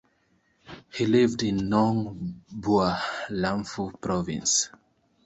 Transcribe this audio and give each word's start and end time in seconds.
He 0.91 1.05
lived 1.05 1.43
in 1.43 1.69
Nong 1.69 2.41
Bua 2.51 2.99
Lamphu 3.29 4.01
Province. 4.01 4.71